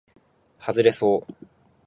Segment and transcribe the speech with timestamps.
[0.57, 1.47] はずれそう